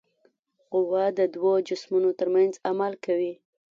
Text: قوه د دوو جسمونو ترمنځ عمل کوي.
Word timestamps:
قوه 0.71 1.03
د 1.19 1.19
دوو 1.35 1.53
جسمونو 1.67 2.09
ترمنځ 2.19 2.53
عمل 2.69 2.93
کوي. 3.05 3.33